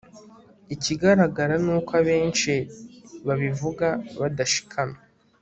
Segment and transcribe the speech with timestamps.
[0.75, 2.53] ikigaragara ni uko abenshi
[3.27, 3.87] babivuga
[4.19, 4.99] badashikamye